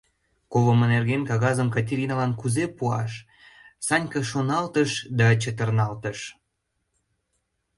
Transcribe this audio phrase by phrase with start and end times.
[0.51, 3.13] Колымо нерген кагазым Катериналан кузе пуаш,
[3.87, 6.19] Санька шоналтыш да чытырналтыш.